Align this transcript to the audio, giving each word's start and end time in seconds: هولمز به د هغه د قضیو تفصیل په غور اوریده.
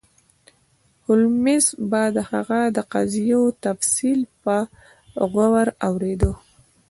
هولمز 1.03 1.65
به 1.89 2.03
د 2.15 2.17
هغه 2.31 2.61
د 2.77 2.79
قضیو 2.93 3.41
تفصیل 3.65 4.19
په 4.43 4.55
غور 5.33 5.67
اوریده. 5.87 6.31